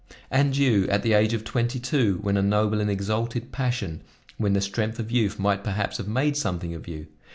"And 0.31 0.57
you, 0.57 0.87
at 0.89 1.03
the 1.03 1.13
age 1.13 1.31
of 1.33 1.43
twenty 1.43 1.79
two 1.79 2.17
when 2.23 2.35
a 2.35 2.41
noble 2.41 2.81
and 2.81 2.89
exalted 2.89 3.51
passion, 3.51 4.01
when 4.39 4.53
the 4.53 4.59
strength 4.61 4.97
of 4.97 5.11
youth 5.11 5.37
might 5.37 5.63
perhaps 5.63 5.97
have 5.97 6.07
made 6.07 6.35
something 6.35 6.73
of 6.73 6.87
you! 6.87 7.05